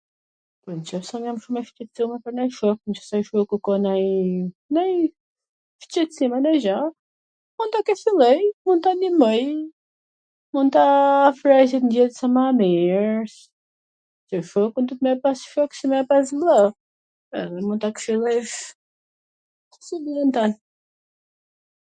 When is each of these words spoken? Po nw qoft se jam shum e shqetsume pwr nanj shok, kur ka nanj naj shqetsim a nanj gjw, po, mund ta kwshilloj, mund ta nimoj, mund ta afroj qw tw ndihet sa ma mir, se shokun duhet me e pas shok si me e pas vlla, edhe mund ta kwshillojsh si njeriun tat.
Po 0.61 0.69
nw 0.75 0.83
qoft 0.89 1.05
se 1.09 1.17
jam 1.25 1.35
shum 1.43 1.55
e 1.59 1.61
shqetsume 1.67 2.15
pwr 2.27 2.33
nanj 2.37 2.53
shok, 2.57 2.77
kur 3.49 3.59
ka 3.67 3.73
nanj 3.85 4.07
naj 4.77 4.87
shqetsim 5.85 6.31
a 6.37 6.39
nanj 6.45 6.57
gjw, 6.65 6.79
po, 7.55 7.59
mund 7.63 7.71
ta 7.75 7.79
kwshilloj, 7.89 8.41
mund 8.69 8.81
ta 8.87 8.91
nimoj, 9.01 9.41
mund 10.59 10.69
ta 10.77 10.85
afroj 11.29 11.63
qw 11.69 11.77
tw 11.83 11.91
ndihet 11.91 12.13
sa 12.23 12.27
ma 12.39 12.45
mir, 12.63 13.25
se 14.31 14.37
shokun 14.49 14.87
duhet 14.93 15.01
me 15.09 15.15
e 15.19 15.21
pas 15.27 15.39
shok 15.51 15.71
si 15.81 15.85
me 15.93 15.97
e 16.07 16.09
pas 16.15 16.27
vlla, 16.39 16.59
edhe 17.43 17.59
mund 17.69 17.81
ta 17.85 17.89
kwshillojsh 18.01 18.55
si 19.85 19.93
njeriun 20.05 20.31
tat. 20.39 20.53